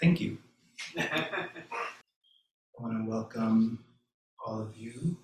[0.00, 0.38] Thank you.
[0.98, 1.48] I
[2.78, 3.84] want to welcome
[4.46, 5.16] all of you,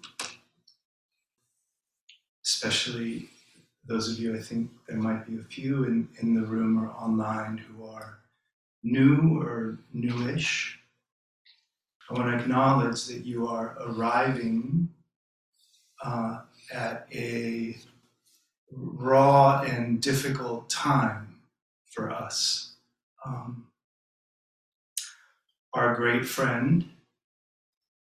[2.44, 3.30] especially
[3.86, 6.90] those of you, I think there might be a few in, in the room or
[6.90, 8.18] online who are
[8.82, 10.78] new or newish.
[12.10, 14.88] I want to acknowledge that you are arriving
[16.04, 16.40] uh,
[16.72, 17.76] at a
[18.72, 21.36] raw and difficult time
[21.92, 22.74] for us.
[23.24, 23.65] Um,
[25.76, 26.88] our great friend,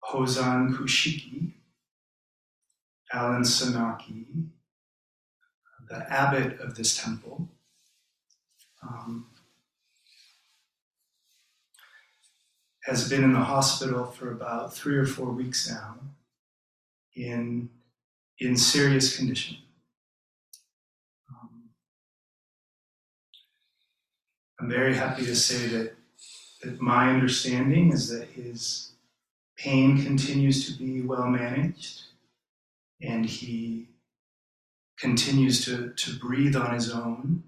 [0.02, 1.52] Hozan Kushiki,
[3.12, 4.24] Alan Senauke,
[5.90, 7.50] the abbot of this temple,
[8.82, 9.26] um,
[12.84, 15.96] has been in the hospital for about three or four weeks now
[17.14, 17.68] in,
[18.38, 19.58] in serious condition.
[21.30, 21.64] Um,
[24.58, 25.97] I'm very happy to say that,
[26.62, 28.92] that my understanding is that his
[29.56, 32.02] pain continues to be well managed
[33.00, 33.88] and he
[34.98, 37.44] continues to, to breathe on his own.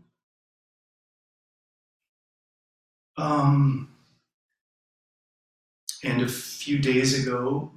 [3.17, 3.91] Um,
[6.05, 7.71] and a few days ago,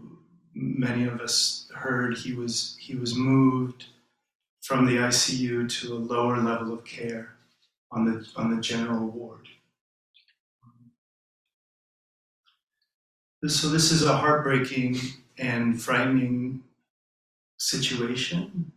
[0.53, 3.85] many of us heard he was he was moved
[4.61, 7.35] from the ICU to a lower level of care
[7.91, 9.49] on the on the general ward.
[13.45, 14.97] So this is a heartbreaking
[15.37, 16.63] and frightening
[17.57, 18.71] situation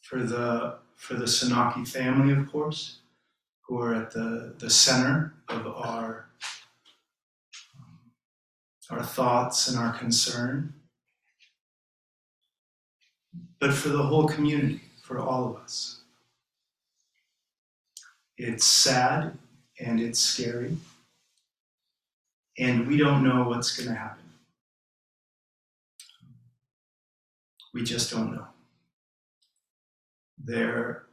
[0.00, 3.00] for the for the Senauke family, of course,
[3.60, 6.30] who are at the, the center of our
[8.88, 10.72] our thoughts and our concern,
[13.58, 16.00] but for the whole community, for all of us.
[18.38, 19.36] It's sad
[19.78, 20.78] and it's scary,
[22.58, 24.24] and we don't know what's going to happen.
[27.74, 28.46] We just don't know.
[30.42, 31.04] There,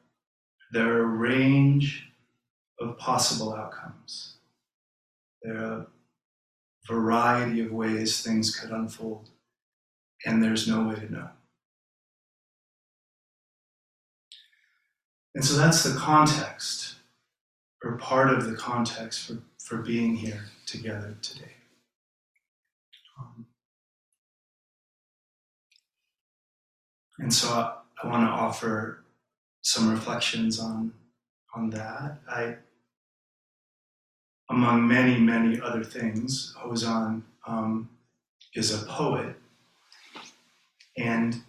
[0.71, 2.07] there are a range
[2.79, 4.35] of possible outcomes.
[5.41, 5.87] There are a
[6.87, 9.29] variety of ways things could unfold,
[10.25, 11.29] and there's no way to know.
[15.35, 16.95] And so that's the context,
[17.83, 21.53] or part of the context for, for being here together today.
[23.17, 23.45] Um,
[27.19, 29.03] and so I, I want to offer
[29.61, 30.93] some reflections on
[31.55, 32.19] on that.
[32.29, 32.57] I,
[34.49, 37.89] among many many other things, Hozan um,
[38.55, 39.35] is a poet,
[40.97, 41.41] and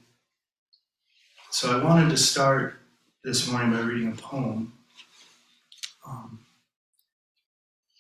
[1.50, 2.76] so I wanted to start
[3.24, 4.72] this morning by reading a poem.
[6.06, 6.43] Um,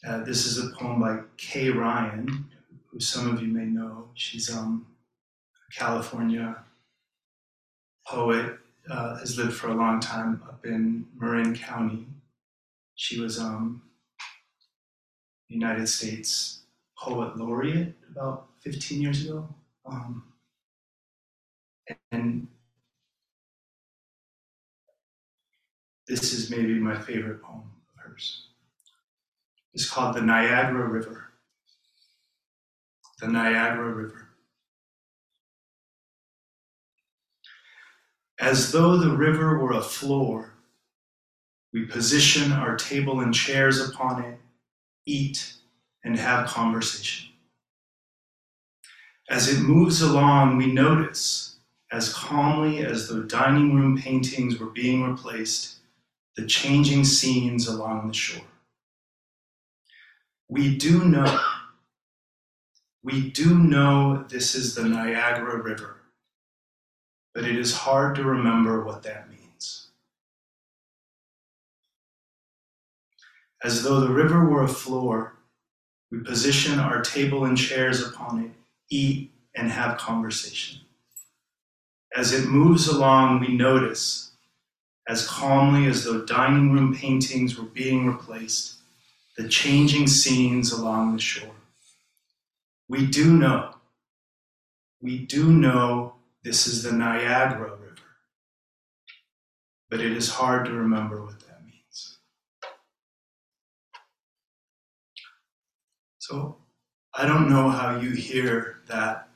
[0.06, 2.46] uh, this is a poem by Kay Ryan,
[2.86, 4.08] who some of you may know.
[4.14, 4.86] She's um,
[5.70, 6.56] a California
[8.06, 8.58] poet
[8.90, 12.06] uh, has lived for a long time up in Marin County.
[12.96, 13.82] She was um,
[15.48, 16.60] United States
[16.98, 19.48] Poet Laureate about 15 years ago.
[19.86, 20.24] Um,
[22.12, 22.46] and
[26.06, 27.62] this is maybe my favorite poem
[27.96, 28.43] of hers.
[29.74, 31.32] It's called The Niagara River.
[33.20, 34.28] The Niagara River.
[38.38, 40.54] As though the river were a floor,
[41.72, 44.38] we position our table and chairs upon it,
[45.06, 45.54] eat,
[46.04, 47.30] and have conversation.
[49.28, 51.56] As it moves along, we notice,
[51.90, 55.76] as calmly as though dining room paintings were being replaced,
[56.36, 58.44] the changing scenes along the shore.
[60.48, 61.40] We do know,
[63.02, 65.96] we do know this is the Niagara River
[67.34, 69.88] but it is hard to remember what that means.
[73.62, 75.34] As though the river were a floor,
[76.10, 78.50] we position our table and chairs upon it,
[78.88, 80.80] eat, and have conversation.
[82.16, 84.30] As it moves along, we notice,
[85.08, 88.76] as calmly as though dining room paintings were being replaced,
[89.36, 91.50] the changing scenes along the shore.
[92.88, 93.74] We do know,
[95.00, 97.96] we do know this is the Niagara River.
[99.90, 102.18] But it is hard to remember what that means.
[106.18, 106.58] So
[107.14, 109.28] I don't know how you hear that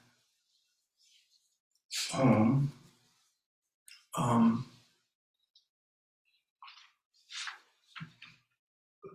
[2.11, 2.73] poem.
[4.17, 4.67] Um,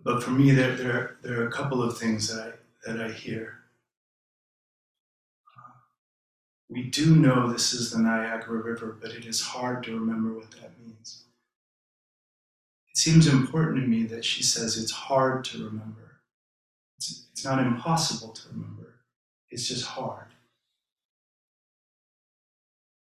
[0.04, 2.54] but for me, there, there, there are a couple of things that
[2.86, 3.60] I, that I hear.
[6.68, 10.50] We do know this is the Niagara River, but it is hard to remember what
[10.52, 11.24] that means.
[12.90, 16.20] It seems important to me that she says it's hard to remember.
[16.98, 18.94] It's, it's not impossible to remember,
[19.50, 20.26] it's just hard.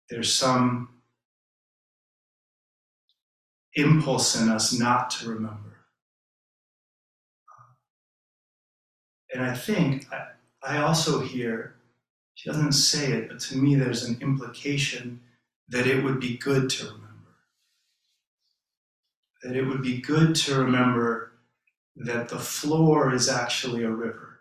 [0.09, 0.89] There's some
[3.75, 5.68] impulse in us not to remember.
[9.33, 10.27] And I think I,
[10.63, 11.75] I also hear,
[12.35, 15.21] she doesn't say it, but to me there's an implication
[15.69, 17.05] that it would be good to remember.
[19.43, 21.31] That it would be good to remember
[21.95, 24.39] that the floor is actually a river.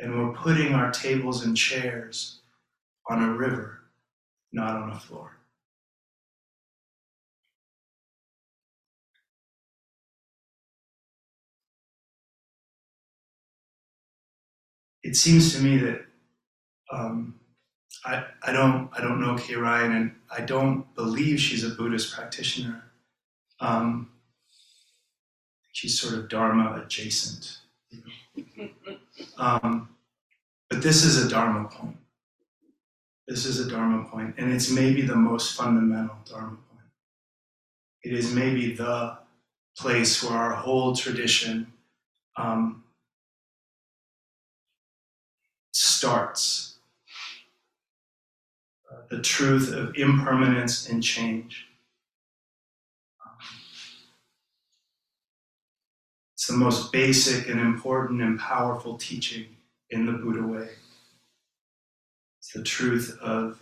[0.00, 2.40] And we're putting our tables and chairs
[3.08, 3.80] on a river,
[4.52, 5.35] not on a floor.
[15.06, 16.04] It seems to me that
[16.92, 17.36] um,
[18.04, 22.12] I, I don't I don't know Kay Ryan, and I don't believe she's a Buddhist
[22.12, 22.82] practitioner.
[23.60, 24.10] Um,
[25.72, 27.58] she's sort of Dharma adjacent.
[29.38, 29.88] Um,
[30.68, 31.96] but this is a Dharma point.
[33.26, 36.90] This is a Dharma point, and it's maybe the most fundamental Dharma point.
[38.02, 39.18] It is maybe the
[39.78, 41.72] place where our whole tradition
[42.36, 42.84] um,
[45.96, 46.76] starts
[49.08, 51.66] the truth of impermanence and change.
[56.34, 59.46] It's the most basic and important and powerful teaching
[59.90, 60.68] in the Buddha way.
[62.40, 63.58] It's the truth of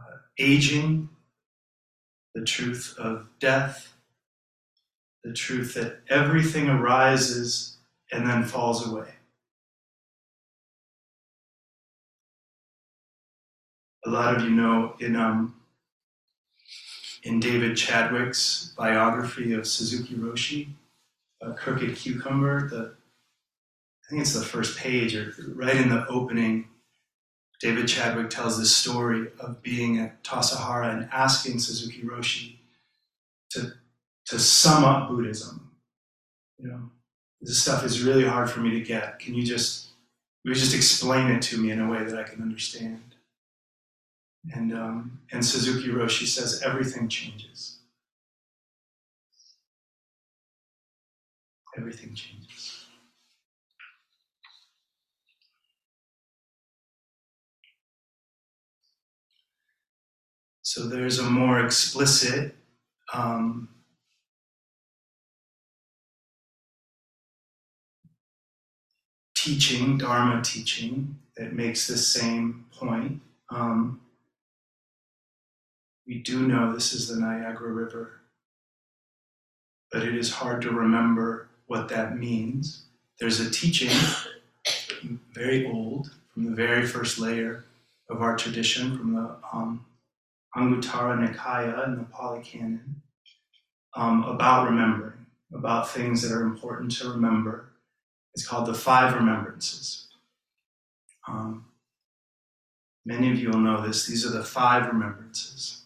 [0.00, 1.08] uh, aging,
[2.34, 3.92] the truth of death,
[5.24, 7.76] the truth that everything arises
[8.12, 9.08] and then falls away.
[14.04, 15.54] A lot of you know in um,
[17.22, 20.68] in David Chadwick's biography of Suzuki Roshi,
[21.40, 22.94] a Crooked Cucumber, the
[24.04, 26.66] I think it's the first page or right in the opening.
[27.60, 32.56] David Chadwick tells this story of being at Tassajara and asking Suzuki Roshi
[33.50, 33.72] to,
[34.26, 35.70] to sum up Buddhism.
[36.58, 36.80] You know,
[37.40, 39.20] this stuff is really hard for me to get.
[39.20, 39.90] Can you just,
[40.42, 43.11] you just explain it to me in a way that I can understand?
[44.50, 47.78] And, um, and Suzuki Roshi says everything changes.
[51.76, 52.86] Everything changes.
[60.62, 62.54] So there's a more explicit
[63.12, 63.68] um,
[69.34, 73.20] teaching, Dharma teaching, that makes the same point.
[73.50, 74.00] Um,
[76.12, 78.20] we do know this is the Niagara River,
[79.90, 82.82] but it is hard to remember what that means.
[83.18, 83.88] There's a teaching,
[85.32, 87.64] very old, from the very first layer
[88.10, 89.86] of our tradition, from the um,
[90.54, 93.00] Anguttara Nikaya and the Pali Canon,
[93.94, 95.24] um, about remembering,
[95.54, 97.70] about things that are important to remember.
[98.34, 100.08] It's called the Five Remembrances.
[101.26, 101.64] Um,
[103.06, 104.06] many of you will know this.
[104.06, 105.81] These are the five remembrances.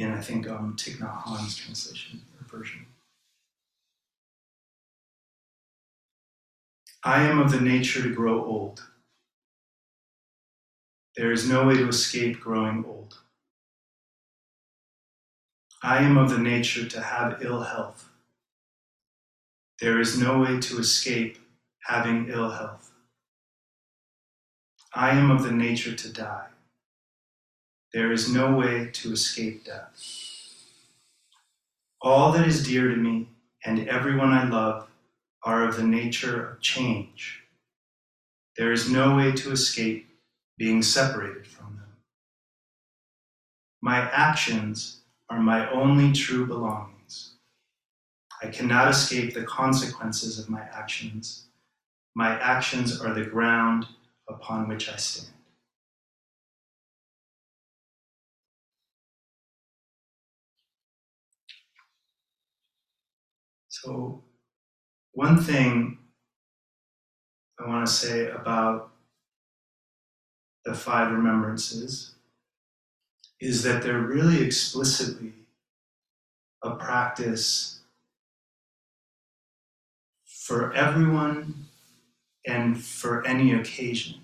[0.00, 2.86] In I think um, Thich Nhat Hanh's translation or version.
[7.04, 8.82] I am of the nature to grow old.
[11.16, 13.18] There is no way to escape growing old.
[15.82, 18.08] I am of the nature to have ill health.
[19.80, 21.38] There is no way to escape
[21.84, 22.90] having ill health.
[24.94, 26.48] I am of the nature to die.
[27.92, 30.00] There is no way to escape death.
[32.00, 33.28] All that is dear to me
[33.64, 34.88] and everyone I love
[35.42, 37.42] are of the nature of change.
[38.56, 40.08] There is no way to escape
[40.56, 41.96] being separated from them.
[43.82, 47.32] My actions are my only true belongings.
[48.40, 51.46] I cannot escape the consequences of my actions.
[52.14, 53.86] My actions are the ground
[54.28, 55.39] upon which I stand.
[63.82, 64.20] So,
[65.12, 65.96] one thing
[67.58, 68.90] I want to say about
[70.66, 72.12] the five remembrances
[73.40, 75.32] is that they're really explicitly
[76.62, 77.80] a practice
[80.26, 81.54] for everyone
[82.46, 84.16] and for any occasion.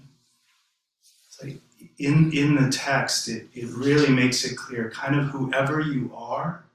[1.43, 1.61] Like
[1.99, 6.66] in, in the text, it, it really makes it clear kind of whoever you are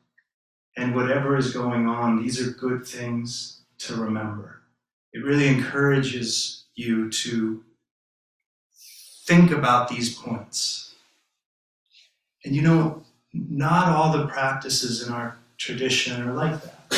[0.77, 4.61] and whatever is going on, these are good things to remember.
[5.13, 7.63] It really encourages you to
[9.25, 10.93] think about these points.
[12.43, 16.97] And you know, not all the practices in our tradition are like that.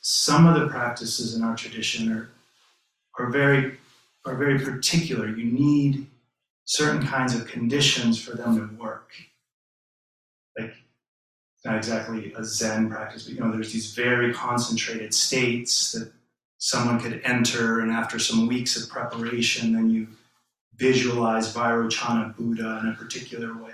[0.00, 2.30] Some of the practices in our tradition are,
[3.18, 3.78] are very
[4.26, 5.28] are very particular.
[5.28, 6.06] You need
[6.64, 9.12] certain kinds of conditions for them to work.
[10.58, 10.74] Like
[11.64, 16.12] not exactly a Zen practice, but you know, there's these very concentrated states that
[16.58, 20.06] someone could enter, and after some weeks of preparation, then you
[20.76, 23.72] visualize Vairochana Buddha in a particular way.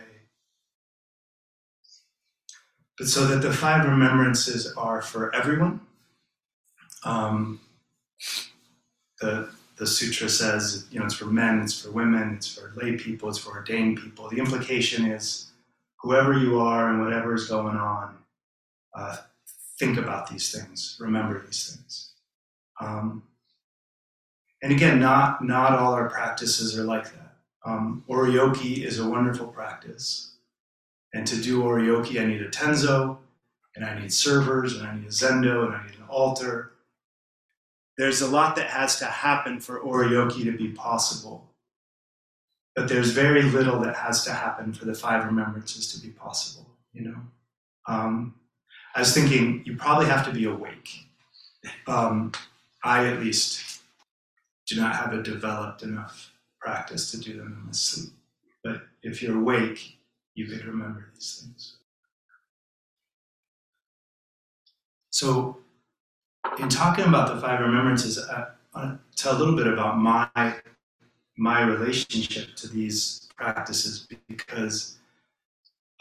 [2.99, 5.81] But so that the five remembrances are for everyone.
[7.05, 7.61] Um,
[9.21, 12.97] the the sutra says, you know, it's for men, it's for women, it's for lay
[12.99, 14.29] people, it's for ordained people.
[14.29, 15.50] The implication is
[16.03, 18.17] whoever you are and whatever is going on,
[18.95, 19.17] uh,
[19.79, 22.13] think about these things, remember these things.
[22.81, 23.23] Um,
[24.63, 27.37] and again, not not all our practices are like that.
[27.65, 30.35] Um, oryoki is a wonderful practice,
[31.15, 33.19] and to do oryoki, I need a tenzo,
[33.77, 36.73] and I need servers, and I need a zendo, and I need an altar,
[38.01, 41.50] there's a lot that has to happen for oryoki to be possible.
[42.77, 46.71] But there's very little that has to happen for the five remembrances to be possible,
[46.93, 47.17] you know?
[47.87, 48.35] Um,
[48.95, 51.07] I was thinking you probably have to be awake.
[51.87, 52.33] Um,
[52.83, 53.83] I, at least,
[54.67, 58.13] do not have a developed enough practice to do them in my sleep.
[58.63, 59.99] But if you're awake,
[60.35, 61.77] you could remember these things.
[65.11, 65.59] So
[66.59, 70.55] in talking about the five remembrances, I want to tell a little bit about my
[71.41, 74.99] my relationship to these practices because,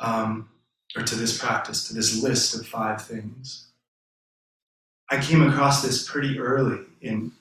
[0.02, 0.50] um,
[0.98, 3.68] or to this practice, to this list of five things.
[5.10, 7.32] I came across this pretty early in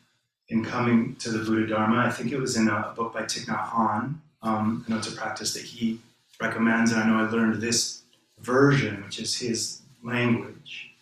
[0.49, 1.99] in coming to the Buddha Dharma.
[1.99, 4.15] I think it was in a book by Thich Nhat Hanh.
[4.43, 6.01] Um, I know it's a practice that he
[6.41, 8.03] recommends, and I know I learned this
[8.39, 10.93] version, which is his language.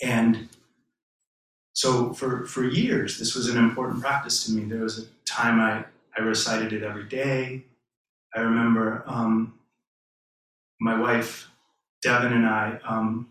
[0.00, 0.48] And
[1.72, 4.64] so for, for years, this was an important practice to me.
[4.64, 5.06] There was a
[5.38, 5.84] time I,
[6.16, 7.64] I recited it every day.
[8.34, 9.54] I remember um,
[10.80, 11.48] my wife,
[12.02, 13.30] Devin, and I, um,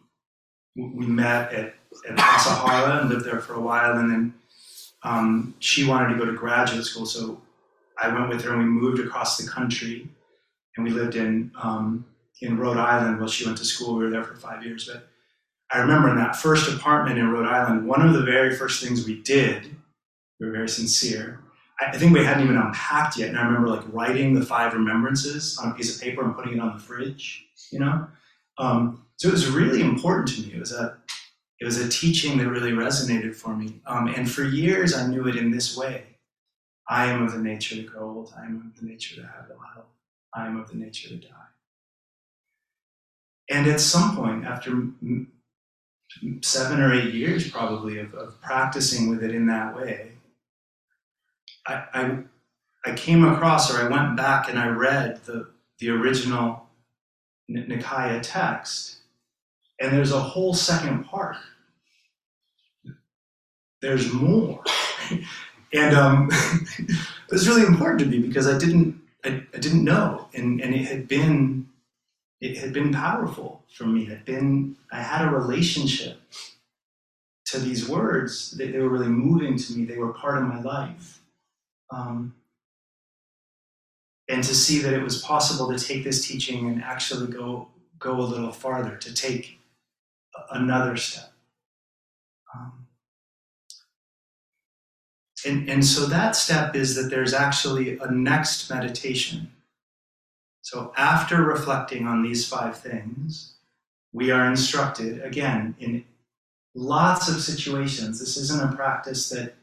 [0.75, 1.75] we met at,
[2.09, 3.97] at Tassajara and lived there for a while.
[3.97, 4.33] And then
[5.03, 7.05] um, she wanted to go to graduate school.
[7.05, 7.41] So
[8.01, 10.07] I went with her and we moved across the country.
[10.75, 12.05] And we lived in, um,
[12.41, 13.95] in Rhode Island while she went to school.
[13.95, 14.87] We were there for five years.
[14.91, 15.07] But
[15.71, 19.05] I remember in that first apartment in Rhode Island, one of the very first things
[19.05, 19.75] we did,
[20.39, 21.41] we were very sincere.
[21.79, 25.57] I think we hadn't even unpacked yet, and I remember like writing the five remembrances
[25.59, 27.45] on a piece of paper and putting it on the fridge.
[27.71, 28.07] You know,
[28.57, 30.53] um, so it was really important to me.
[30.53, 30.97] It was a
[31.59, 35.27] it was a teaching that really resonated for me, um, and for years I knew
[35.27, 36.03] it in this way:
[36.89, 38.33] I am of the nature to grow old.
[38.37, 39.85] I am of the nature to have ill health.
[40.33, 41.33] I am of the nature to die.
[43.49, 44.87] And at some point, after
[46.41, 50.11] seven or eight years probably of, of practicing with it in that way,
[51.67, 52.17] I, I,
[52.85, 56.67] I, came across or I went back and I read the, the original
[57.49, 58.97] Nikaya text,
[59.79, 61.37] and there's a whole second part.
[63.81, 64.63] There's more.
[65.73, 66.29] and um,
[66.79, 70.73] it was really important to me because I didn't I, I didn't know, and, and
[70.73, 71.67] it had been
[72.39, 74.03] it had been powerful for me.
[74.03, 76.19] It had been I had a relationship
[77.47, 78.51] to these words.
[78.51, 79.85] They, they were really moving to me.
[79.85, 81.21] They were part of my life.
[81.89, 82.35] Um,
[84.29, 88.19] and to see that it was possible to take this teaching and actually go go
[88.19, 89.59] a little farther, to take
[90.51, 91.31] another step.
[92.53, 92.87] Um,
[95.45, 99.51] and, and so that step is that there's actually a next meditation
[100.67, 103.53] so, after reflecting on these five things,
[104.11, 106.03] we are instructed, again, in
[106.75, 108.19] lots of situations.
[108.19, 109.55] This isn't a practice that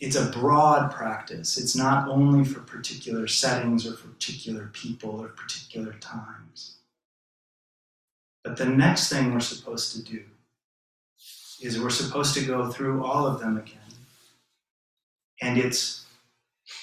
[0.00, 1.58] it's a broad practice.
[1.58, 6.76] It's not only for particular settings or for particular people or particular times.
[8.44, 10.22] But the next thing we're supposed to do
[11.60, 13.80] is we're supposed to go through all of them again.
[15.42, 16.06] And it's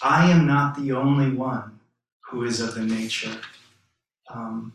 [0.02, 1.80] I am not the only one
[2.30, 3.38] who is of the nature
[4.30, 4.74] um,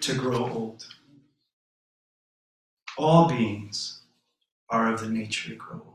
[0.00, 0.86] to grow old.
[2.96, 4.00] All beings
[4.70, 5.87] are of the nature to grow old.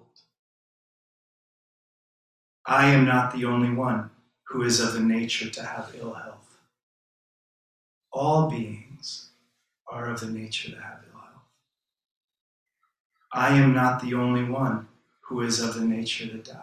[2.66, 4.10] I am not the only one
[4.46, 6.58] who is of the nature to have ill health.
[8.12, 9.32] All beings
[9.92, 11.44] are of the nature to have ill health.
[13.34, 14.88] I am not the only one
[15.22, 16.60] who is of the nature to die.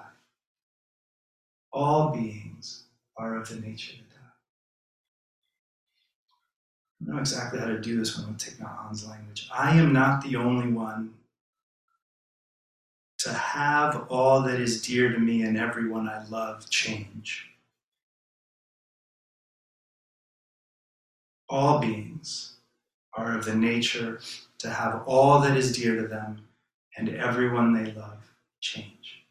[1.72, 2.84] All beings
[3.16, 4.06] are of the nature to die.
[7.00, 9.48] I don't know exactly how to do this when I'm taking out Hanh's language.
[9.52, 11.14] I am not the only one
[13.30, 17.46] to have all that is dear to me and everyone I love change.
[21.48, 22.54] All beings
[23.14, 24.20] are of the nature
[24.58, 26.42] to have all that is dear to them
[26.96, 29.24] and everyone they love change.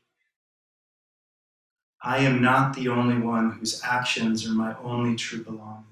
[2.01, 5.89] I am not the only one whose actions are my only true belongings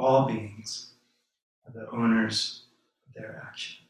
[0.00, 0.94] all beings
[1.66, 2.62] are the owners
[3.06, 3.89] of their actions.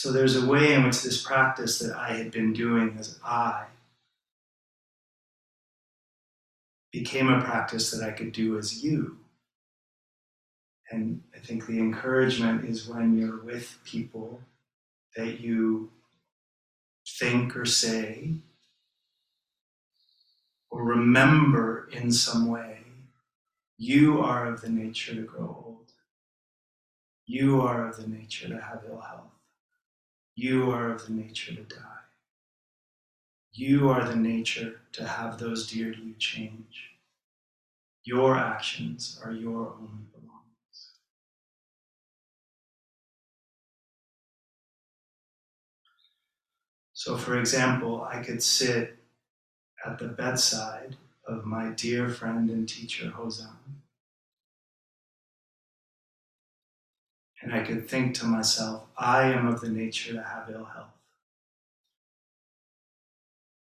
[0.00, 3.66] So there's a way in which this practice that I had been doing as I
[6.90, 9.18] became a practice that I could do as you.
[10.90, 14.40] And I think the encouragement is when you're with people
[15.16, 15.90] that you
[17.18, 18.36] think or say
[20.70, 22.84] or remember in some way,
[23.76, 25.92] you are of the nature to grow old.
[27.26, 29.29] You are of the nature to have ill health.
[30.42, 32.00] You are of the nature to die.
[33.52, 36.92] You are the nature to have those dear to you change.
[38.04, 40.92] Your actions are your only belongings.
[46.94, 48.96] So, for example, I could sit
[49.84, 50.96] at the bedside
[51.28, 53.79] of my dear friend and teacher, Hozan.
[57.42, 60.88] And I could think to myself, I am of the nature to have ill health.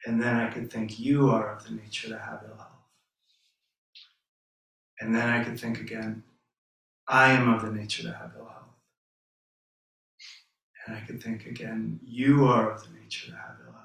[0.06, 2.70] And then I could think, you are of the nature to have ill health.
[5.00, 6.24] And then I could think again,
[7.08, 8.64] I am of the nature to have ill health.
[10.86, 13.84] And I could think again, you are of the nature to have ill health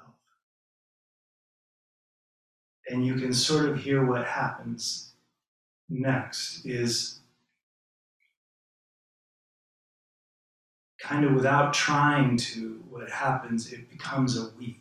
[2.89, 5.13] and you can sort of hear what happens
[5.89, 7.19] next is
[11.01, 14.79] kind of without trying to, what happens, it becomes a we.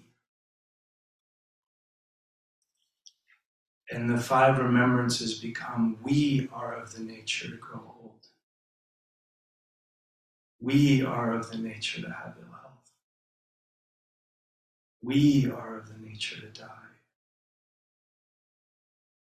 [3.91, 8.27] And the five remembrances become we are of the nature to grow old.
[10.61, 12.93] We are of the nature to have ill health.
[15.03, 16.89] We are of the nature to die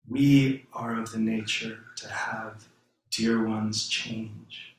[0.09, 2.67] we are of the nature to have
[3.11, 4.70] dear ones change.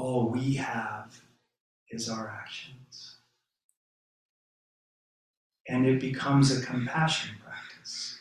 [0.00, 1.20] All we have
[1.90, 3.16] is our actions.
[5.68, 8.18] And it becomes a compassion practice.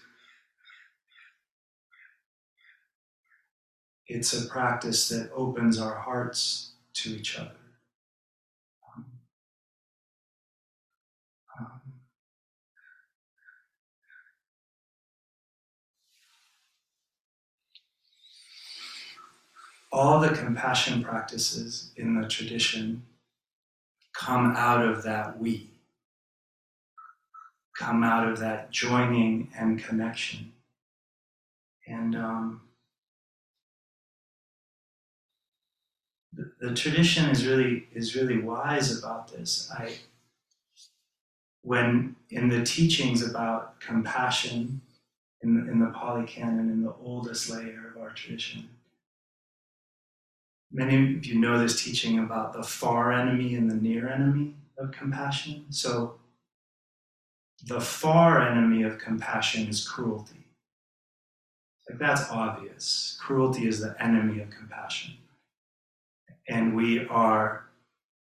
[4.09, 7.58] It's a practice that opens our hearts to each other.
[19.91, 23.03] All the compassion practices in the tradition
[24.13, 25.69] come out of that we,
[27.77, 30.51] come out of that joining and connection.
[31.87, 32.61] And um,
[36.33, 39.71] the, the tradition is really is really wise about this.
[39.75, 39.95] I
[41.63, 44.81] when in the teachings about compassion
[45.41, 48.69] in the, in the Pali Canon, in the oldest layer of our tradition,
[50.71, 54.91] Many of you know this teaching about the far enemy and the near enemy of
[54.91, 55.65] compassion.
[55.69, 56.15] So,
[57.65, 60.45] the far enemy of compassion is cruelty.
[61.89, 63.17] Like that's obvious.
[63.19, 65.15] Cruelty is the enemy of compassion.
[66.47, 67.65] And we are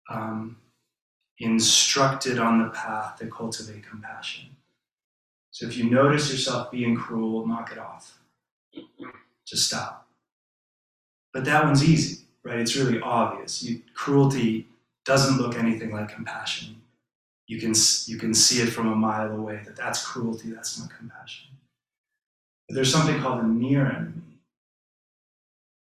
[0.08, 0.56] um,
[1.38, 4.56] instructed on the path to cultivate compassion.
[5.50, 8.20] So if you notice yourself being cruel, knock it off.
[9.46, 9.99] Just stop.
[11.32, 12.58] But that one's easy, right?
[12.58, 13.62] It's really obvious.
[13.62, 14.66] You, cruelty
[15.04, 16.76] doesn't look anything like compassion.
[17.46, 17.74] You can,
[18.06, 21.48] you can see it from a mile away that that's cruelty, that's not compassion.
[22.68, 24.22] But there's something called a near enemy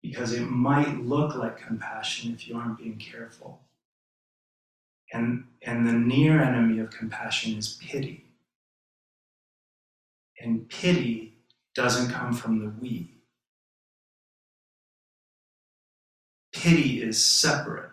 [0.02, 3.60] because it might look like compassion if you aren't being careful.
[5.12, 8.24] And, and the near enemy of compassion is pity.
[10.40, 11.34] And pity
[11.76, 13.17] doesn't come from the we.
[16.62, 17.92] Pity is separate.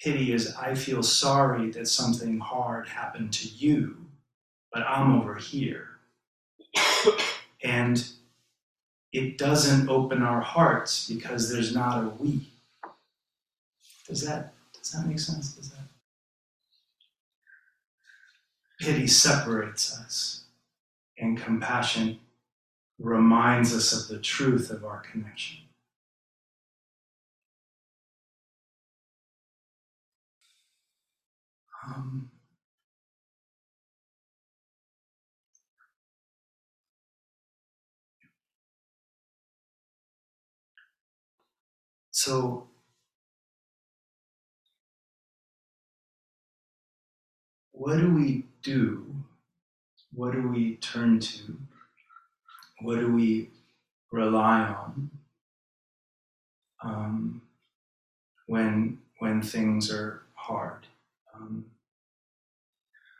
[0.00, 3.96] Pity is, I feel sorry that something hard happened to you,
[4.72, 5.88] but I'm over here.
[7.62, 8.04] and
[9.12, 12.48] it doesn't open our hearts because there's not a we.
[14.08, 15.54] Does that does that make sense?
[15.54, 15.82] Does that
[18.82, 20.44] pity separates us
[21.16, 22.18] and compassion
[22.98, 25.61] reminds us of the truth of our connection.
[31.86, 32.30] Um,
[42.10, 42.68] so
[47.72, 49.06] what do we do?
[50.14, 51.58] What do we turn to?
[52.80, 53.50] What do we
[54.10, 55.10] rely on
[56.82, 57.42] um,
[58.46, 60.86] when when things are hard?
[61.34, 61.66] Um,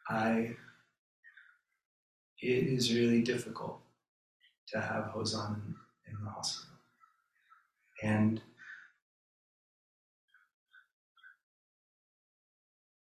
[0.09, 0.57] I
[2.41, 3.81] it is really difficult
[4.69, 5.75] to have Hozan in,
[6.09, 6.77] in the hospital,
[8.03, 8.41] and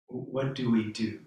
[0.09, 1.21] what do we do?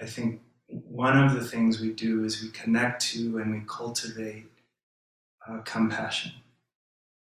[0.00, 4.46] I think one of the things we do is we connect to and we cultivate
[5.48, 6.32] uh, compassion,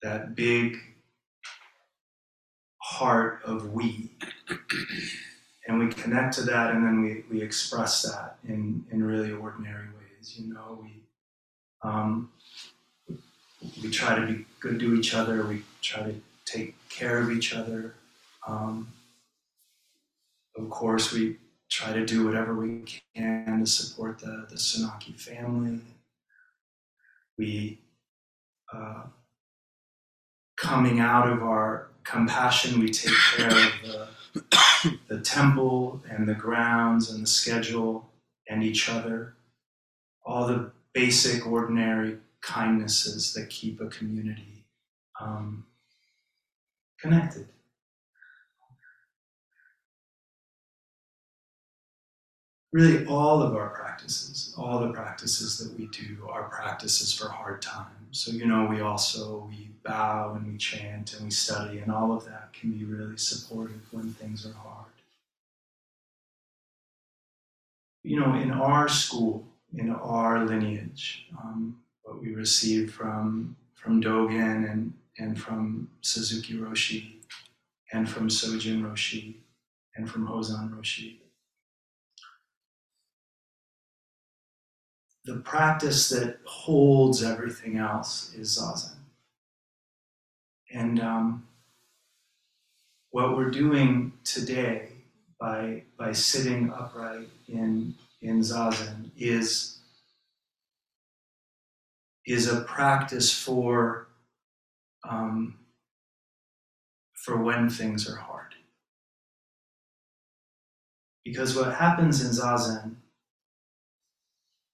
[0.02, 0.78] that big
[2.82, 4.12] heart of we.
[5.68, 9.88] And we connect to that and then we, we express that in, in really ordinary
[9.88, 10.36] ways.
[10.38, 11.04] You know, we,
[11.84, 12.32] um,
[13.84, 17.54] we try to be good to each other, we try to take care of each
[17.54, 17.96] other.
[18.48, 18.88] Um,
[20.58, 21.38] of course, we
[21.70, 22.84] try to do whatever we
[23.16, 25.80] can to support the, the Senauke family.
[27.38, 27.80] We,
[28.74, 29.04] uh,
[30.58, 34.08] coming out of our compassion, we take care of the,
[35.08, 38.10] the temple and the grounds and the schedule
[38.48, 39.36] and each other.
[40.26, 44.66] All the basic, ordinary kindnesses that keep a community
[45.20, 45.66] um,
[47.00, 47.48] connected.
[52.72, 57.62] Really all of our practices, all the practices that we do are practices for hard
[57.62, 57.90] times.
[58.12, 62.12] So, you know, we also, we bow and we chant and we study and all
[62.12, 64.86] of that can be really supportive when things are hard.
[68.04, 74.72] You know, in our school, in our lineage, um, what we received from, from Dogen
[74.72, 77.16] and, and from Suzuki Roshi
[77.92, 79.36] and from Sojin Roshi
[79.96, 81.18] and from Hozan Roshi,
[85.30, 88.96] the practice that holds everything else is zazen.
[90.74, 91.48] And um,
[93.12, 94.90] what we're doing today
[95.40, 99.78] by, by sitting upright in, in zazen is,
[102.26, 104.08] is a practice for,
[105.08, 105.60] um,
[107.14, 108.56] for when things are hard.
[111.24, 112.96] Because what happens in zazen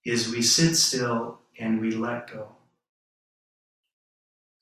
[0.06, 2.48] is we sit still and we let go.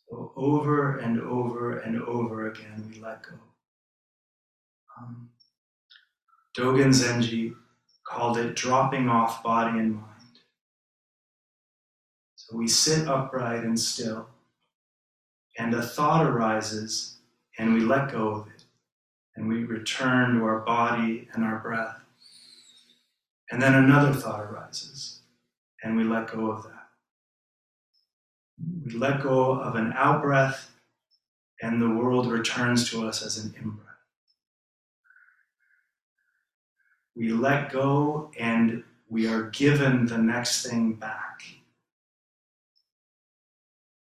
[0.08, 3.34] So over and over and over again, we let go.
[4.98, 5.28] Um,
[6.56, 7.54] Dogen Zenji
[8.06, 10.10] called it dropping off body and mind.
[12.36, 14.28] So we sit upright and still,
[15.58, 17.16] and a thought arises,
[17.58, 18.64] and we let go of it,
[19.36, 22.00] and we return to our body and our breath.
[23.50, 25.13] And then another thought arises,
[25.84, 26.88] and we let go of that.
[28.84, 30.70] We let go of an out breath,
[31.60, 33.80] and the world returns to us as an in breath.
[37.14, 41.42] We let go, and we are given the next thing back.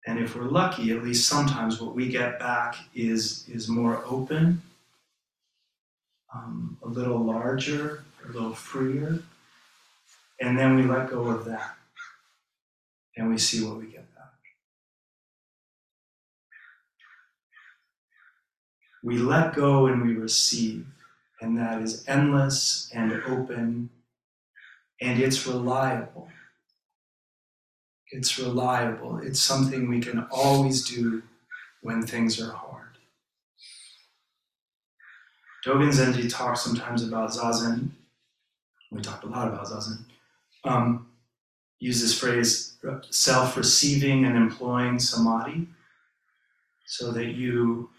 [0.05, 4.61] And if we're lucky, at least sometimes what we get back is, is more open,
[6.33, 9.23] um, a little larger, a little freer,
[10.39, 11.75] and then we let go of that.
[13.17, 14.25] And we see what we get back.
[19.03, 20.85] We let go and we receive.
[21.41, 23.89] And that is endless and open.
[25.01, 26.29] And it's reliable.
[28.11, 29.19] It's reliable.
[29.19, 31.23] It's something we can always do
[31.81, 32.97] when things are hard.
[35.65, 37.89] Dogen Zenji talks sometimes about zazen.
[38.91, 40.05] We talked a lot about zazen
[40.63, 41.07] um,
[41.79, 42.77] use this phrase
[43.09, 45.67] self receiving and employing samadhi
[46.85, 47.89] so that you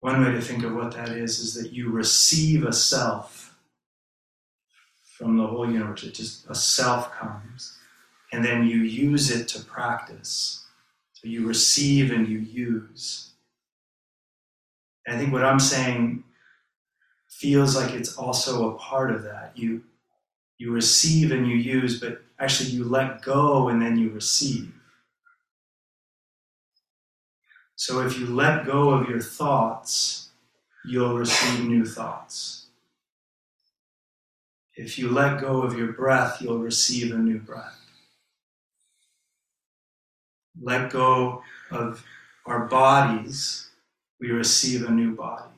[0.00, 3.56] one way to think of what that is is that you receive a self
[5.16, 6.02] from the whole universe.
[6.02, 7.78] It just a self comes,
[8.30, 10.66] and then you use it to practice.
[11.14, 13.30] So you receive and you use.
[15.06, 16.24] And I think what I'm saying
[17.30, 19.52] feels like it's also a part of that.
[19.54, 19.84] You
[20.58, 24.72] you receive and you use, but actually you let go and then you receive.
[27.76, 30.30] So if you let go of your thoughts,
[30.84, 32.66] you'll receive new thoughts.
[34.76, 37.78] If you let go of your breath, you'll receive a new breath.
[40.60, 42.04] Let go of
[42.46, 43.70] our bodies,
[44.20, 45.53] we receive a new body.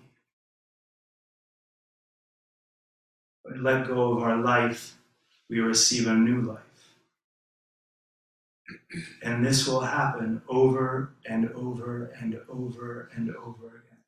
[3.54, 4.94] Let go of our life,
[5.48, 6.60] we receive a new life.
[9.22, 13.98] And this will happen over and over and over and over again.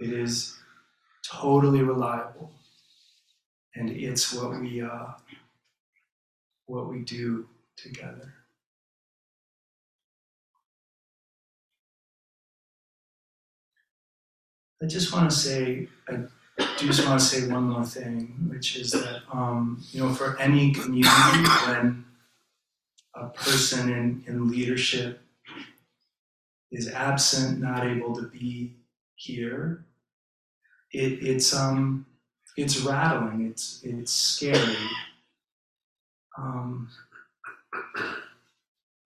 [0.00, 0.58] It is
[1.24, 2.52] totally reliable,
[3.74, 5.12] and it's what we uh,
[6.66, 8.34] what we do together.
[14.82, 16.24] I just want to say, I
[16.58, 20.38] do just want to say one more thing, which is that, um, you know, for
[20.40, 22.04] any community, when
[23.14, 25.20] a person in, in leadership
[26.70, 28.74] is absent, not able to be
[29.14, 29.84] here,
[30.92, 32.06] it, it's um
[32.56, 34.76] it's rattling, it's it's scary.
[36.36, 36.88] Um,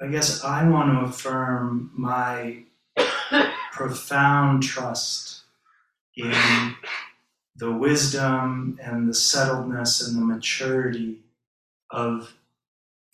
[0.00, 2.64] I guess I want to affirm my
[3.72, 5.42] profound trust
[6.16, 6.32] in
[7.59, 11.21] the wisdom and the settledness and the maturity
[11.90, 12.35] of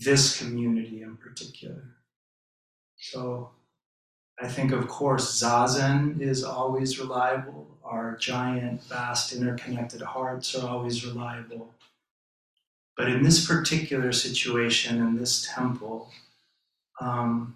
[0.00, 1.84] this community in particular.
[2.96, 3.50] So
[4.40, 7.78] I think, of course, Zazen is always reliable.
[7.84, 11.74] Our giant, vast, interconnected hearts are always reliable.
[12.96, 16.10] But in this particular situation, in this temple,
[17.00, 17.54] um,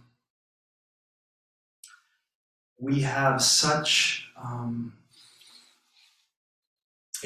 [2.79, 4.93] we have such, um,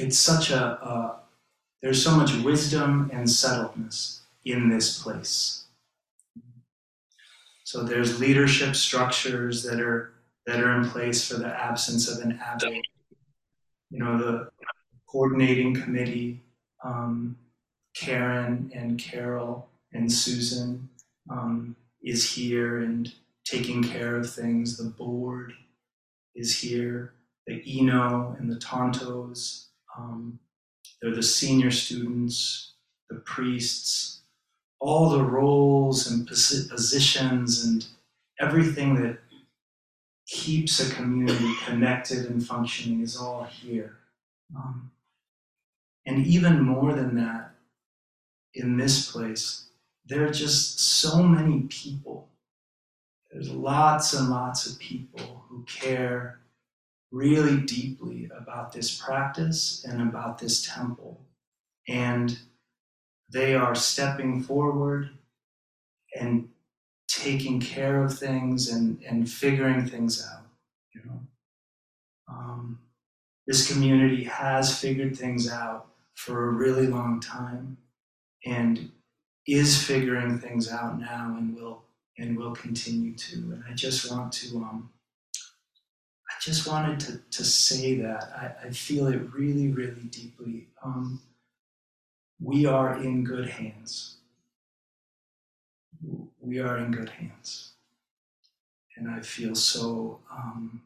[0.01, 1.19] it's such a, a,
[1.81, 5.65] there's so much wisdom and settledness in this place.
[7.63, 10.13] So there's leadership structures that are
[10.47, 12.73] that are in place for the absence of an abbot.
[13.91, 14.49] You know, the
[15.07, 16.43] coordinating committee,
[16.83, 17.37] um,
[17.93, 20.89] Karen and Carol and Susan
[21.29, 23.13] um, is here and
[23.45, 24.77] taking care of things.
[24.77, 25.53] The board
[26.35, 27.13] is here.
[27.45, 29.67] The Ino and the Tantos.
[29.97, 30.39] Um,
[31.01, 32.73] they're the senior students,
[33.09, 34.21] the priests,
[34.79, 37.85] all the roles and positions and
[38.39, 39.19] everything that
[40.27, 43.97] keeps a community connected and functioning is all here.
[44.55, 44.91] Um,
[46.05, 47.51] and even more than that,
[48.53, 49.67] in this place,
[50.05, 52.27] there are just so many people.
[53.31, 56.40] There's lots and lots of people who care
[57.11, 61.21] really deeply about this practice and about this temple.
[61.87, 62.39] And
[63.31, 65.09] they are stepping forward
[66.17, 66.49] and
[67.07, 70.45] taking care of things and, and figuring things out.
[70.93, 71.19] You know,
[72.29, 72.79] um,
[73.47, 77.77] this community has figured things out for a really long time,
[78.45, 78.91] and
[79.47, 81.83] is figuring things out now, and will
[82.17, 83.35] and will continue to.
[83.35, 84.57] And I just want to.
[84.57, 84.90] Um,
[86.41, 88.23] just wanted to, to say that.
[88.35, 90.67] I, I feel it really, really deeply.
[90.83, 91.21] Um,
[92.41, 94.17] we are in good hands.
[96.39, 97.73] We are in good hands.
[98.97, 100.81] And I feel so um,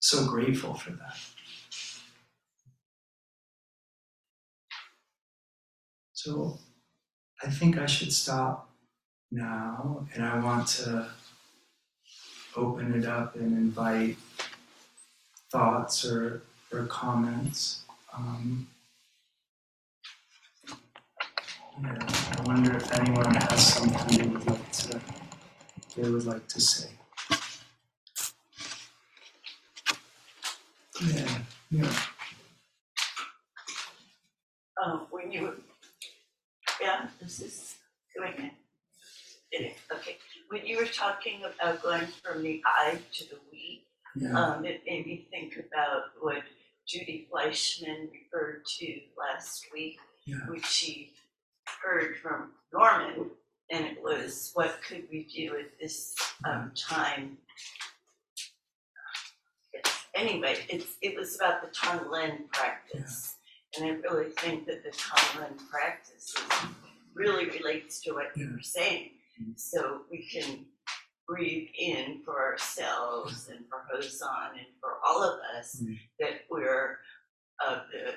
[0.00, 1.16] so grateful for that.
[6.12, 6.58] So
[7.42, 8.70] I think I should stop
[9.30, 11.08] now, and I want to
[12.58, 14.16] open it up and invite
[15.50, 16.42] thoughts or,
[16.72, 17.82] or comments.
[18.16, 18.66] Um,
[21.82, 21.98] yeah,
[22.36, 25.00] I wonder if anyone has something they would like to
[25.96, 26.90] they would like to say.
[31.00, 31.38] Yeah,
[31.70, 31.92] yeah.
[34.80, 35.62] Oh, when you
[36.80, 37.76] yeah, this is
[38.16, 38.50] going in.
[39.50, 40.16] It okay.
[40.48, 43.84] When you were talking about going from the I to the we,
[44.16, 44.32] Yeah.
[44.38, 46.42] um, it made me think about what
[46.86, 50.36] Judy Fleischman referred to last week, Yeah.
[50.48, 51.12] which she
[51.82, 53.30] heard from Norman,
[53.70, 57.38] and it was, what could we do at this um, time?
[60.14, 63.36] Anyway, it's, it was about the Tonglen practice.
[63.76, 66.42] And I really think that the Tonglen practice is,
[67.14, 69.10] really relates to what you were saying.
[69.56, 70.66] So we can
[71.26, 75.98] breathe in for ourselves and for Hozan and for all of us Mm.
[76.18, 76.98] that we're
[77.66, 78.14] of the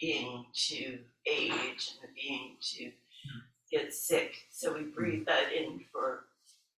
[0.00, 2.92] being to age and the being to
[3.70, 4.34] get sick.
[4.50, 5.26] So we breathe mm.
[5.26, 6.26] that in for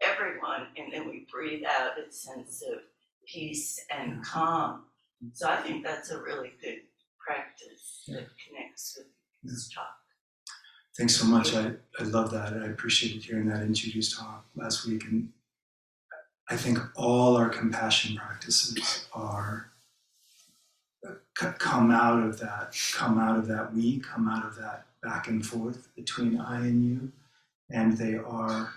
[0.03, 2.81] everyone and then we breathe out a sense of
[3.27, 4.85] peace and calm.
[5.25, 5.31] Mm.
[5.35, 6.83] So I think that's a really good
[7.19, 9.07] practice that connects with
[9.43, 10.04] this talk.
[10.97, 11.55] Thanks so much.
[11.55, 12.53] I, I love that.
[12.53, 15.05] I appreciated hearing that in Judy's talk last week.
[15.05, 15.31] And
[16.49, 19.71] I think all our compassion practices are
[21.07, 25.27] uh, come out of that, come out of that we, come out of that back
[25.27, 27.13] and forth between I and you.
[27.71, 28.73] And they are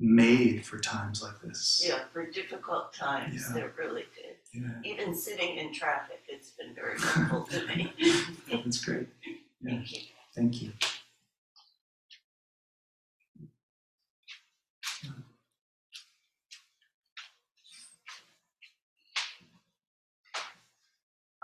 [0.00, 1.84] made for times like this.
[1.86, 3.54] Yeah, for difficult times, Yeah.
[3.54, 4.34] they're really good.
[4.52, 6.98] Yeah, Even sitting in traffic, it's been very
[7.28, 7.92] helpful to me.
[8.50, 9.06] that's great.
[9.60, 9.74] Yeah.
[9.76, 10.00] Thank you.
[10.34, 10.72] Thank you.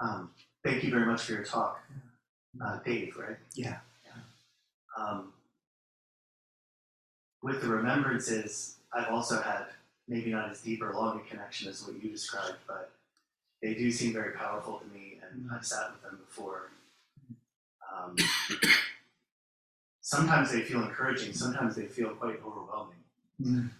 [0.04, 0.30] Um,
[0.62, 1.80] thank you very much for your talk,
[2.62, 3.36] uh, Dave, right?
[3.54, 3.78] Yeah.
[4.98, 5.32] Um,
[7.42, 9.64] with the remembrances, I've also had
[10.06, 12.92] maybe not as deep or long a connection as what you described, but
[13.62, 16.70] they do seem very powerful to me, and I've sat with them before.
[17.92, 18.16] Um,
[20.02, 22.94] sometimes they feel encouraging, sometimes they feel quite overwhelming.
[23.42, 23.70] Mm.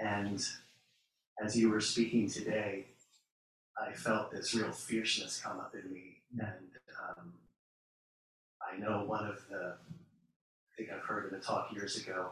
[0.00, 0.46] And
[1.44, 2.86] as you were speaking today,
[3.90, 6.18] I felt this real fierceness come up in me.
[6.38, 6.70] And
[7.08, 7.32] um,
[8.62, 12.30] I know one of the, I think I've heard in a talk years ago,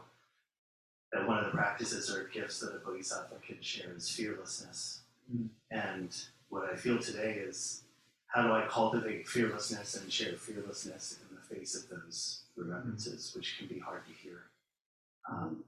[1.11, 5.01] that one of the practices or gifts that a bodhisattva can share is fearlessness.
[5.33, 5.49] Mm.
[5.71, 6.15] And
[6.49, 7.81] what I feel today is
[8.27, 13.57] how do I cultivate fearlessness and share fearlessness in the face of those remembrances, which
[13.57, 14.43] can be hard to hear.
[15.29, 15.63] Um,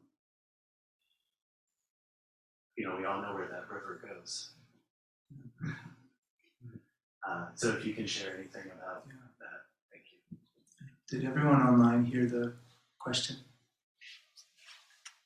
[2.78, 4.52] you know, we all know where that river goes.
[7.28, 9.14] Uh, so if you can share anything about Yeah.
[9.40, 10.38] that, thank you.
[11.10, 12.54] Did everyone online hear the
[13.00, 13.38] question?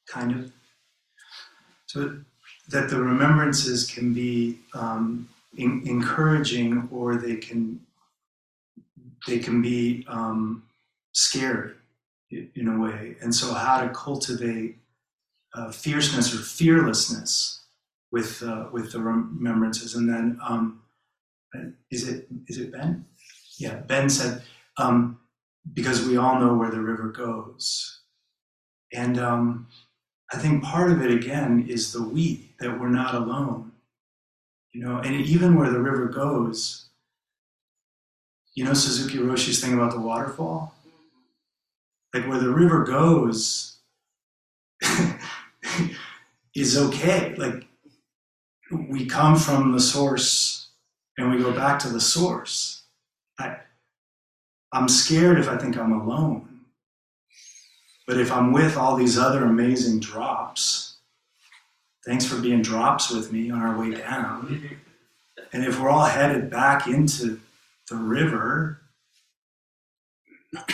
[0.08, 0.52] Kind of.
[1.88, 2.20] So
[2.70, 7.80] that the remembrances can be um, en- encouraging, or they can
[9.28, 10.63] they can be um,
[11.13, 11.74] scary
[12.32, 13.15] in a way.
[13.22, 14.78] And so, how to cultivate
[15.54, 17.64] uh, fierceness or fearlessness
[18.15, 20.80] with uh, with the remembrances, and then um,
[21.91, 23.04] is it is it Ben?
[23.60, 24.41] Yeah, Ben said.
[24.78, 25.19] Um,
[25.73, 28.04] because we all know where the river goes.
[28.93, 29.67] And um,
[30.32, 33.73] I think part of it again is the we, that we're not alone.
[34.71, 36.89] You know, and even where the river goes,
[38.54, 40.73] you know Suzuki Roshi's thing about the waterfall?
[42.13, 43.80] Like where the river goes
[46.56, 47.36] is okay.
[47.36, 47.65] Like
[48.71, 50.69] we come from the source
[51.17, 52.84] and we go back to the source.
[53.39, 53.58] I,
[54.71, 56.62] I'm scared if I think I'm alone.
[58.08, 60.97] But if I'm with all these other amazing drops,
[62.06, 64.80] thanks for being drops with me on our way down.
[65.54, 67.39] And if we're all headed back into
[67.89, 68.82] the river,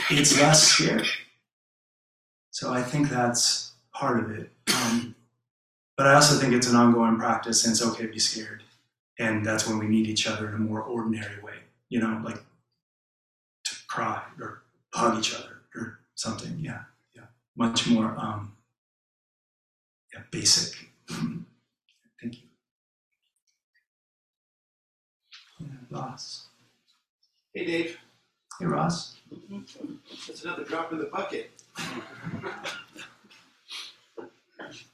[0.09, 1.07] it's less scary.
[2.51, 4.51] So I think that's part of it.
[4.75, 5.15] Um,
[5.97, 8.63] but I also think it's an ongoing practice and it's okay to be scared.
[9.19, 11.55] And that's when we need each other in a more ordinary way,
[11.89, 12.37] you know, like
[13.65, 16.57] to cry or hug each other or something.
[16.59, 16.81] Yeah,
[17.15, 17.23] yeah.
[17.55, 18.53] Much more um,
[20.13, 20.87] yeah, basic.
[21.07, 22.47] Thank you.
[25.59, 26.47] Yeah, Ross.
[27.53, 27.97] Hey Dave,
[28.59, 29.17] Hey, Ross.
[30.27, 31.51] that's another drop in the bucket.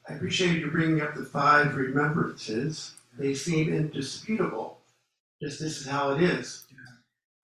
[0.09, 2.95] I appreciate you bringing up the five remembrances.
[3.17, 4.79] They seem indisputable.
[5.41, 6.65] Just this is how it is.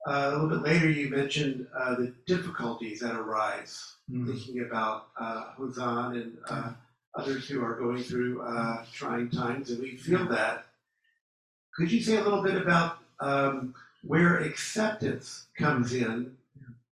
[0.05, 4.27] Uh, a little bit later, you mentioned uh, the difficulties that arise, Mm.
[4.27, 6.71] thinking about uh, and uh,
[7.15, 10.65] others who are going through uh, trying times, and we feel that.
[11.73, 16.35] Could you say a little bit about um, where acceptance comes in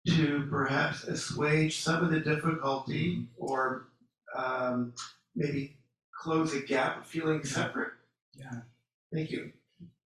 [0.07, 3.87] to perhaps assuage some of the difficulty or
[4.35, 4.93] um,
[5.35, 5.77] maybe
[6.13, 7.93] close a gap of feeling separate?
[8.33, 8.61] Yeah.
[9.13, 9.51] Thank you.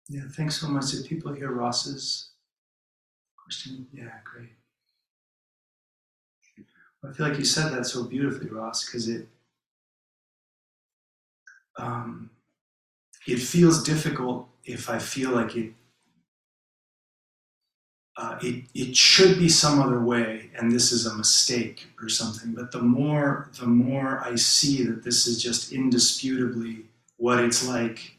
[0.10, 0.92] Yeah, thanks so much.
[0.92, 2.32] Did people hear Ross's
[3.42, 3.88] question?
[3.94, 4.50] Yeah, great.
[7.06, 9.28] I feel like you said that so beautifully, Ross, because it
[11.78, 12.30] um,
[13.28, 15.74] it feels difficult if I feel like it
[18.16, 22.54] uh, it it should be some other way, and this is a mistake or something.
[22.54, 26.86] But the more the more I see that this is just indisputably
[27.18, 28.18] what it's like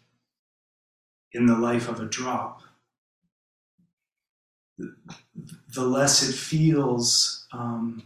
[1.33, 2.63] in the life of a drop,
[4.79, 7.47] the, less it feels.
[7.53, 8.03] Um,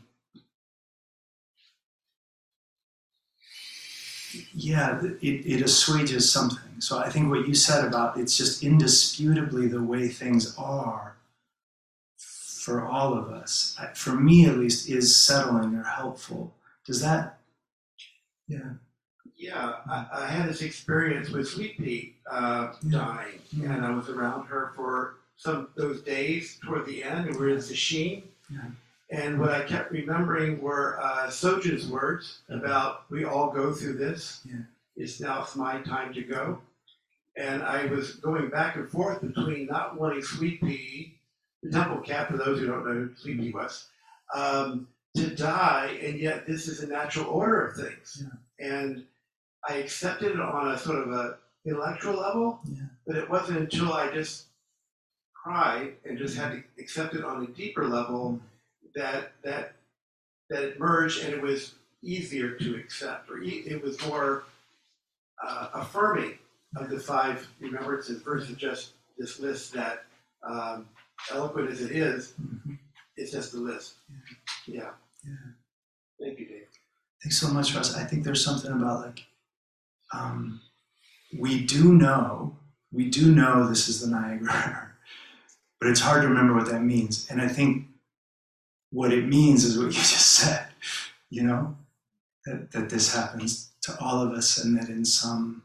[4.52, 6.80] yeah, it, it assuages something.
[6.80, 11.17] So I think what you said about it's just indisputably the way things are
[12.68, 16.54] for all of us, for me at least, is settling or helpful.
[16.84, 17.38] Does that?
[18.46, 18.72] Yeah.
[19.36, 22.90] Yeah, I, I had this experience with Sweet Pea uh, Yeah.
[22.98, 23.72] dying, Yeah.
[23.72, 27.48] and I was around her for some those days toward the end, and we we're
[27.54, 28.24] in sesshin.
[28.50, 28.66] Yeah.
[29.10, 34.40] And what I kept remembering were uh, Sojun's words about we all go through this.
[34.44, 34.56] Yeah.
[34.96, 36.58] It's now it's my time to go.
[37.36, 41.17] And I was going back and forth between not wanting Sweet Pea,
[41.62, 43.88] the temple cat, for those who don't know who Sweet Pea was,
[44.34, 48.24] um, to die, and yet this is a natural order of things.
[48.60, 49.04] And
[49.68, 52.82] I accepted it on a sort of a intellectual level, Yeah.
[53.06, 54.46] but it wasn't until I just
[55.34, 58.40] cried and just had to accept it on a deeper level
[58.94, 59.72] that that
[60.50, 64.44] that it merged and it was easier to accept, or e- it was more
[65.44, 66.38] uh, affirming
[66.76, 70.04] of the five remembrances versus just this list that,
[70.42, 70.88] um,
[71.30, 72.78] eloquent as it is, Mhm.
[73.16, 73.94] it's just a list.
[74.66, 74.92] Yeah.
[75.24, 75.52] Yeah.
[76.20, 76.68] Thank you, Dave.
[77.22, 77.94] Thanks so much, Russ.
[77.96, 79.26] I think there's something about like,
[80.12, 80.60] um,
[81.36, 82.56] we do know,
[82.92, 84.98] we do know this is the Niagara River,
[85.80, 87.28] but it's hard to remember what that means.
[87.30, 87.88] And I think
[88.90, 90.68] what it means is what you just said,
[91.30, 91.76] you know,
[92.46, 95.62] that, that this happens to all of us and that in some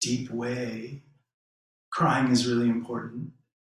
[0.00, 1.02] deep way,
[1.90, 3.32] crying is really important,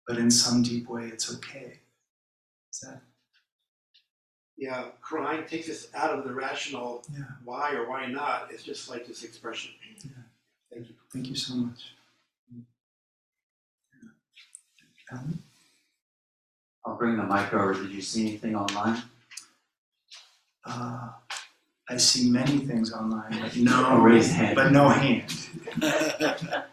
[0.06, 1.78] but in some deep way, it's okay.
[2.72, 3.00] Is that?
[4.56, 7.24] Yeah, crying takes us out of the rational Yeah.
[7.44, 8.48] why or why not.
[8.52, 9.72] It's just like this expression.
[10.04, 10.10] Yeah.
[10.72, 10.94] Thank you.
[11.12, 11.94] Thank you so much.
[15.10, 15.42] Alan?
[16.84, 17.74] I'll bring the mic over.
[17.74, 19.02] Did you see anything online?
[20.64, 21.08] Uh,
[21.88, 24.54] I see many things online, but no, raise hand.
[24.54, 25.24] but no hand.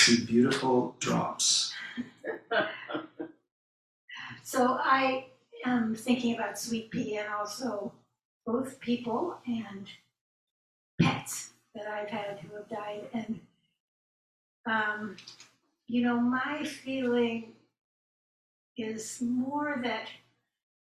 [0.00, 1.74] See beautiful drops.
[4.42, 5.26] So I
[5.66, 7.92] am thinking about sweet pea and also
[8.46, 9.86] both people and
[10.98, 13.08] pets that I've had who have died.
[13.12, 13.40] And,
[14.64, 15.16] um,
[15.86, 17.52] you know, my feeling
[18.78, 20.08] is more that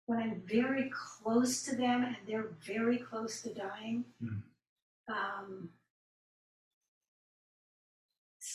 [0.06, 4.42] when I'm very close to them and they're very close to dying, Mm.
[5.08, 5.70] um,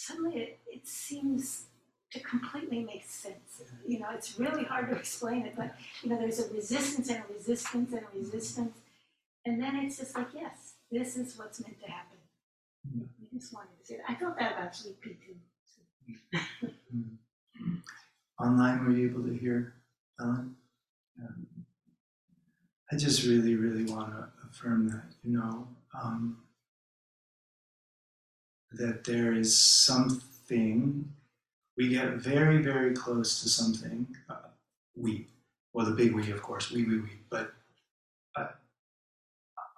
[0.06, 1.66] suddenly it, it seems
[2.12, 3.62] to completely make sense.
[3.88, 7.24] You know, it's really hard to explain it, but you know, there's a resistance and
[7.24, 8.78] a resistance and a resistance,
[9.46, 12.18] and then it's just like, yes, this is what's meant to happen.
[12.94, 13.06] Yeah.
[13.22, 14.12] I just wanted to say that.
[14.12, 16.70] I felt that about Sweet Pea too.
[18.40, 19.76] Online, were you able to hear
[20.20, 20.56] Ellen?
[21.18, 21.28] Yeah.
[22.92, 25.68] I just really, really want to affirm that, you know,
[26.00, 26.38] um,
[28.74, 31.12] that there is something,
[31.78, 34.08] we get very, very close to something.
[34.30, 34.50] Uh,
[34.96, 35.28] we,
[35.74, 37.54] well, the big we, of course, we, we, we, but
[38.36, 38.48] I,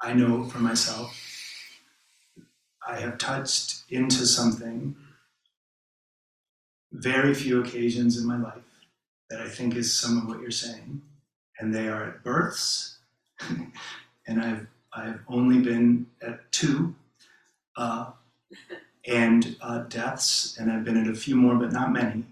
[0.02, 1.18] I know for myself,
[2.88, 4.96] I have touched into something
[6.92, 8.64] very few occasions in my life
[9.30, 11.02] that I think is some of what you're saying,
[11.60, 13.00] and they are at births,
[14.28, 16.96] and I've I've only been at two,
[17.76, 18.12] uh,
[19.08, 22.24] and uh, deaths, and I've been at a few more, but not many,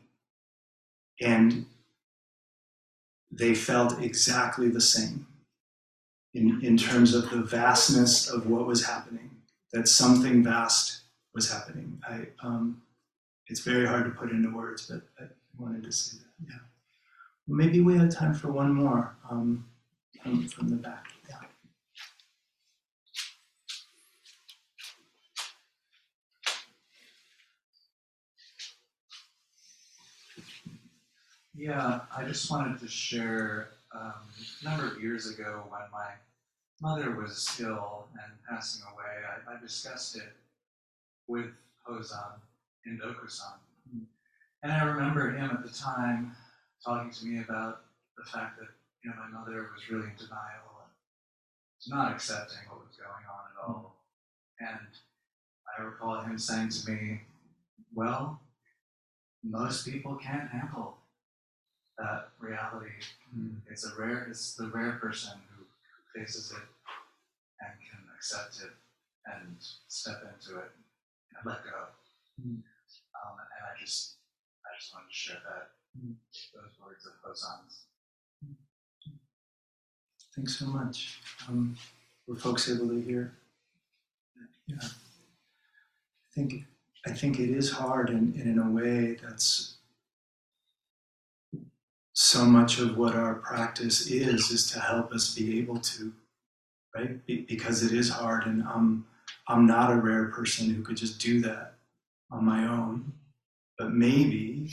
[1.22, 1.66] and
[3.32, 5.28] they felt exactly the same
[6.34, 9.30] in in terms of the vastness of what was happening.
[9.72, 11.02] That something vast
[11.34, 12.00] was happening.
[12.08, 12.82] I um,
[13.48, 16.52] it's very hard to put into words, but I wanted to say that.
[16.52, 16.60] Yeah.
[17.48, 19.66] Well, maybe we have time for one more um,
[20.22, 21.12] from, from the back.
[31.56, 32.01] Yeah.
[32.16, 34.14] I just wanted to share um,
[34.62, 36.12] a number of years ago when my
[36.82, 40.34] mother was ill and passing away, I, I discussed it
[41.28, 41.45] with
[41.88, 42.39] Hozan
[42.86, 43.54] in Dokusan.
[44.64, 46.36] And I remember him at the time
[46.84, 47.82] talking to me about
[48.18, 48.68] the fact that
[49.04, 53.43] you know my mother was really in denial and not accepting what was going on
[53.51, 53.95] at all.
[54.60, 54.88] And
[55.78, 57.22] I recall him saying to me,
[57.93, 58.39] "Well,
[59.43, 60.97] most people can't handle
[61.98, 62.91] that reality.
[63.70, 65.66] It's a rare, it's the rare person who
[66.20, 66.68] faces it
[67.62, 68.72] and can accept it
[69.32, 69.56] and
[69.88, 70.72] step into it
[71.36, 71.86] and let go.
[72.41, 72.58] Mm.
[72.58, 74.16] Um, and I just,
[74.66, 76.16] I just wanted to share that, Mm.
[76.56, 77.84] those words of Hozan's.
[80.36, 81.20] Thanks so much.
[81.48, 81.78] Um,
[82.28, 83.32] were folks able to hear?
[84.66, 84.78] Yeah.
[84.82, 84.89] I
[86.34, 86.64] think
[87.06, 89.76] I think it is hard, and, and in a way, that's
[92.14, 96.14] so much of what our practice is is to help us be able to,
[96.95, 97.26] right?
[97.26, 99.05] Be, because it is hard, and I'm
[99.47, 101.74] I'm not a rare person who could just do that
[102.32, 103.14] on my own,
[103.78, 104.70] but maybe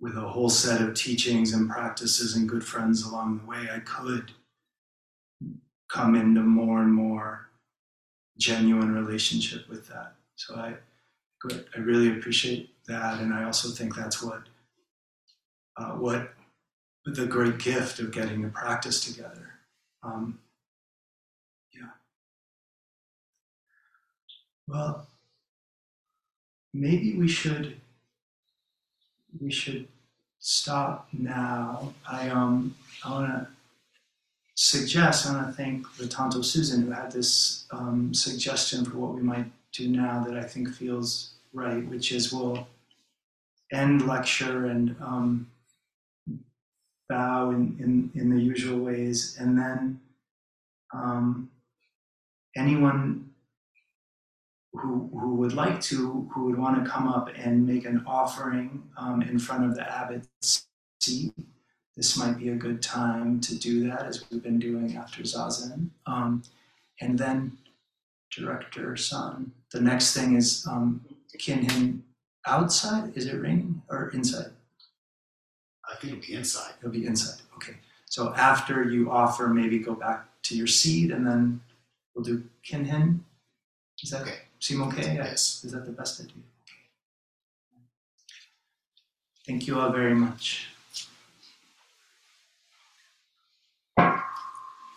[0.00, 3.80] with a whole set of teachings and practices and good friends along the way, I
[3.80, 4.30] could
[5.88, 7.48] come into more and more
[8.38, 10.14] genuine relationship with that.
[10.36, 10.74] So I,
[11.74, 14.42] I really appreciate that, and I also think that's what,
[15.76, 16.32] uh, what
[17.04, 19.54] the great gift of getting to practice together.
[20.02, 20.38] Um,
[21.72, 21.90] yeah.
[24.66, 25.06] Well,
[26.74, 27.76] maybe we should
[29.40, 29.88] we should
[30.38, 31.92] stop now.
[32.08, 32.74] I um
[33.04, 33.48] I want to
[34.54, 39.22] suggest I want to thank Latanto Susan who had this um, suggestion for what we
[39.22, 42.66] might do now that I think feels right, which is we'll
[43.72, 45.50] end lecture and um,
[47.08, 50.00] bow in, in in the usual ways, and then
[50.92, 51.50] um,
[52.56, 53.30] anyone
[54.72, 58.82] who, who would like to, who would want to come up and make an offering
[58.96, 60.66] um, in front of the abbot's
[61.00, 61.32] seat,
[61.96, 65.90] this might be a good time to do that, as we've been doing after Zazen.
[66.06, 66.42] Um,
[67.00, 67.56] and then,
[68.30, 71.02] Director Sun, the next thing is um,
[71.38, 72.00] Kinhin
[72.46, 73.16] outside.
[73.16, 74.50] Is it raining or inside?
[75.90, 76.72] I think it'll be inside.
[76.80, 77.40] It'll be inside.
[77.56, 77.76] Okay.
[78.06, 81.60] So after you offer, maybe go back to your seat, and then
[82.14, 83.20] we'll do Kinhin.
[84.02, 84.38] Is that Okay.
[84.60, 85.14] seem okay?
[85.14, 85.62] Yes.
[85.64, 86.42] Is that the best idea?
[86.62, 86.82] Okay.
[89.46, 90.68] Thank you all very much.